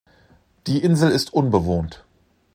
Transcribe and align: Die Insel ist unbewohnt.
Die 0.65 0.81
Insel 0.81 1.11
ist 1.11 1.31
unbewohnt. 1.31 2.03